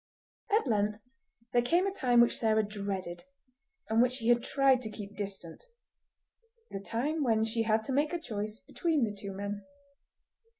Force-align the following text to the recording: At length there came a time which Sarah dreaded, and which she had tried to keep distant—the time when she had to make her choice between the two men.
At 0.49 0.65
length 0.65 0.99
there 1.53 1.61
came 1.61 1.85
a 1.85 1.93
time 1.93 2.21
which 2.21 2.35
Sarah 2.39 2.63
dreaded, 2.63 3.25
and 3.87 4.01
which 4.01 4.13
she 4.13 4.29
had 4.29 4.41
tried 4.43 4.81
to 4.81 4.89
keep 4.89 5.15
distant—the 5.15 5.59
time 6.79 7.23
when 7.23 7.43
she 7.45 7.61
had 7.61 7.83
to 7.83 7.93
make 7.93 8.11
her 8.11 8.17
choice 8.17 8.59
between 8.61 9.03
the 9.03 9.15
two 9.15 9.31
men. 9.31 9.63